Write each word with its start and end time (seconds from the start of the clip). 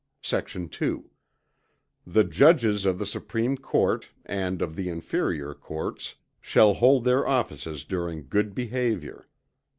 Sect. 0.23 0.57
2. 0.71 1.09
The 2.07 2.23
Judges 2.23 2.85
of 2.85 2.97
the 2.97 3.05
Supreme 3.05 3.55
Court, 3.55 4.09
and 4.25 4.59
of 4.63 4.75
the 4.75 4.89
Inferior 4.89 5.53
courts, 5.53 6.15
shall 6.41 6.73
hold 6.73 7.03
their 7.03 7.27
offices 7.27 7.85
during 7.85 8.27
good 8.27 8.55
behaviour. 8.55 9.27